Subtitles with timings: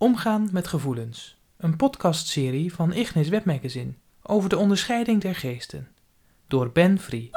[0.00, 1.38] Omgaan met gevoelens.
[1.56, 5.88] Een podcastserie van Ignis Webmagazine over de onderscheiding der geesten.
[6.46, 7.30] Door Ben Free.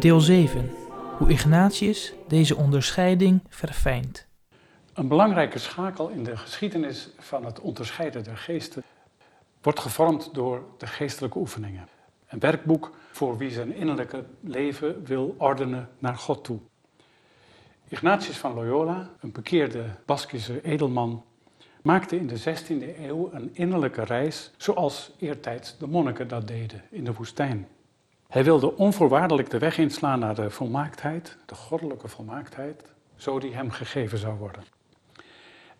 [0.00, 0.70] Deel 7.
[1.18, 4.26] Hoe Ignatius deze onderscheiding verfijnt.
[4.94, 8.82] Een belangrijke schakel in de geschiedenis van het onderscheiden der geesten
[9.64, 11.88] wordt gevormd door de geestelijke oefeningen.
[12.26, 16.58] Een werkboek voor wie zijn innerlijke leven wil ordenen naar God toe.
[17.88, 21.24] Ignatius van Loyola, een bekeerde Baskische edelman,
[21.82, 27.04] maakte in de 16e eeuw een innerlijke reis zoals eertijds de monniken dat deden in
[27.04, 27.68] de woestijn.
[28.28, 32.82] Hij wilde onvoorwaardelijk de weg inslaan naar de volmaaktheid, de goddelijke volmaaktheid,
[33.16, 34.64] zo die hem gegeven zou worden.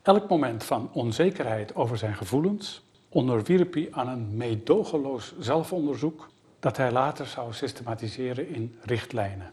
[0.02, 2.83] Elk moment van onzekerheid over zijn gevoelens
[3.14, 6.28] onderwierp hij aan een meedogenloos zelfonderzoek
[6.60, 9.52] dat hij later zou systematiseren in richtlijnen.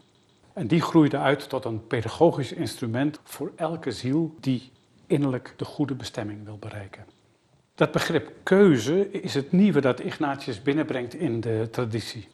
[0.52, 4.70] En die groeide uit tot een pedagogisch instrument voor elke ziel die
[5.06, 7.04] innerlijk de goede bestemming wil bereiken.
[7.74, 12.28] Dat begrip keuze is het nieuwe dat Ignatius binnenbrengt in de traditie.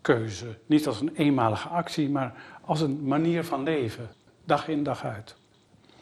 [0.00, 4.08] Keuze, niet als een eenmalige actie, maar als een manier van leven,
[4.44, 5.36] dag in dag uit.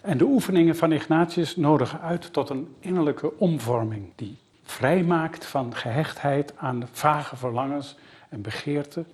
[0.00, 6.53] En de oefeningen van Ignatius nodigen uit tot een innerlijke omvorming die vrijmaakt van gehechtheid
[6.56, 7.97] aan vage verlangens
[8.28, 9.06] en begeerten.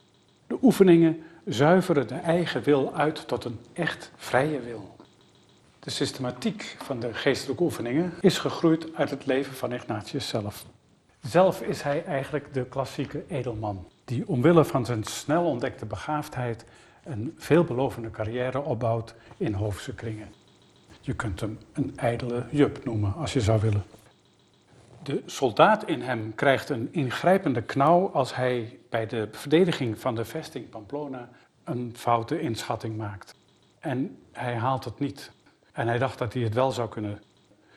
[0.46, 4.96] De oefeningen zuiveren de eigen wil uit tot een echt vrije wil.
[5.78, 10.64] De systematiek van de geestelijke oefeningen is gegroeid uit het leven van Ignatius zelf.
[11.20, 16.64] Zelf is hij eigenlijk de klassieke edelman, die omwille van zijn snel ontdekte begaafdheid
[17.04, 20.28] een veelbelovende carrière opbouwt in hoofdse kringen.
[21.00, 23.84] Je kunt hem een ijdele jup noemen als je zou willen.
[25.02, 30.24] De soldaat in hem krijgt een ingrijpende knauw als hij bij de verdediging van de
[30.24, 31.28] vesting Pamplona
[31.64, 33.34] een foute inschatting maakt.
[33.78, 35.32] En hij haalt het niet.
[35.72, 37.22] En hij dacht dat hij het wel zou kunnen.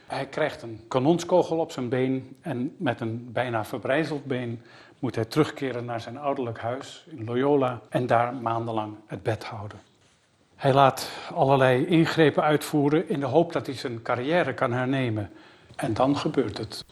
[0.07, 4.61] Hij krijgt een kanonskogel op zijn been en met een bijna verbrijzeld been
[4.99, 9.79] moet hij terugkeren naar zijn ouderlijk huis in Loyola en daar maandenlang het bed houden.
[10.55, 15.31] Hij laat allerlei ingrepen uitvoeren in de hoop dat hij zijn carrière kan hernemen.
[15.75, 16.85] En dan gebeurt het.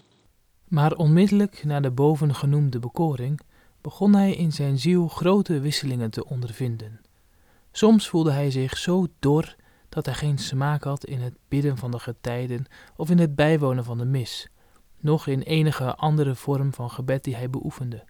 [0.74, 3.40] Maar onmiddellijk na de bovengenoemde bekoring
[3.82, 7.02] begon hij in zijn ziel grote wisselingen te ondervinden.
[7.72, 9.56] Soms voelde hij zich zo dor
[9.90, 13.84] dat hij geen smaak had in het bidden van de getijden of in het bijwonen
[13.84, 14.48] van de mis,
[15.00, 18.04] noch in enige andere vorm van gebed die hij beoefende.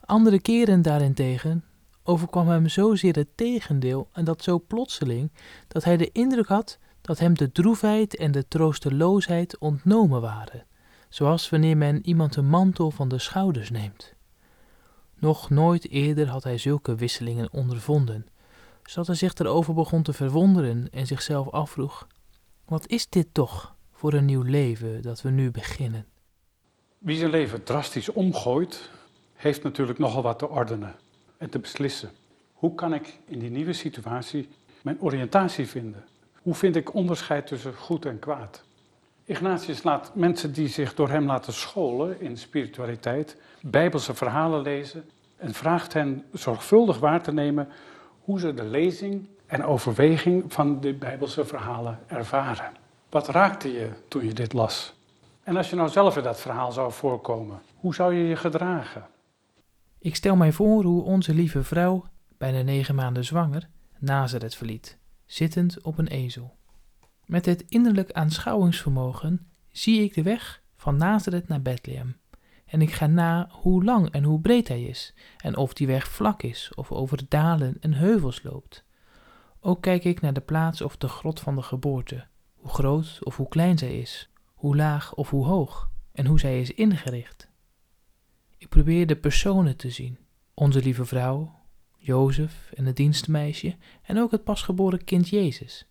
[0.00, 1.64] Andere keren daarentegen
[2.02, 5.32] overkwam hem zozeer het tegendeel en dat zo plotseling
[5.66, 10.67] dat hij de indruk had dat hem de droefheid en de troosteloosheid ontnomen waren
[11.08, 14.14] zoals wanneer men iemand een mantel van de schouders neemt.
[15.14, 18.26] Nog nooit eerder had hij zulke wisselingen ondervonden,
[18.82, 22.06] zodat hij zich erover begon te verwonderen en zichzelf afvroeg:
[22.64, 26.06] Wat is dit toch voor een nieuw leven dat we nu beginnen?
[26.98, 28.90] Wie zijn leven drastisch omgooit,
[29.34, 30.94] heeft natuurlijk nogal wat te ordenen
[31.36, 32.10] en te beslissen.
[32.52, 34.48] Hoe kan ik in die nieuwe situatie
[34.82, 36.04] mijn oriëntatie vinden?
[36.42, 38.64] Hoe vind ik onderscheid tussen goed en kwaad?
[39.28, 45.04] Ignatius laat mensen die zich door hem laten scholen in spiritualiteit, bijbelse verhalen lezen
[45.36, 47.68] en vraagt hen zorgvuldig waar te nemen
[48.20, 52.72] hoe ze de lezing en overweging van de bijbelse verhalen ervaren.
[53.08, 54.94] Wat raakte je toen je dit las?
[55.42, 59.06] En als je nou zelf in dat verhaal zou voorkomen, hoe zou je je gedragen?
[59.98, 62.04] Ik stel mij voor hoe onze lieve vrouw,
[62.38, 63.68] bijna negen maanden zwanger,
[63.98, 66.56] Nazareth verliet, zittend op een ezel.
[67.28, 72.16] Met het innerlijk aanschouwingsvermogen zie ik de weg van Nazareth naar Bethlehem.
[72.66, 76.08] En ik ga na hoe lang en hoe breed hij is, en of die weg
[76.08, 78.84] vlak is of over dalen en heuvels loopt.
[79.60, 83.36] Ook kijk ik naar de plaats of de grot van de geboorte, hoe groot of
[83.36, 87.48] hoe klein zij is, hoe laag of hoe hoog, en hoe zij is ingericht.
[88.58, 90.18] Ik probeer de personen te zien,
[90.54, 91.54] onze lieve vrouw,
[91.96, 95.88] Jozef en het dienstmeisje, en ook het pasgeboren kind Jezus.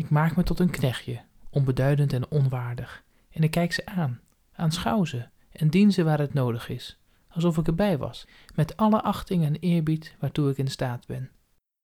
[0.00, 1.20] Ik maak me tot een knechtje,
[1.50, 4.20] onbeduidend en onwaardig, en ik kijk ze aan,
[4.52, 6.98] aanschouw ze en dien ze waar het nodig is,
[7.28, 11.30] alsof ik erbij was, met alle achting en eerbied waartoe ik in staat ben.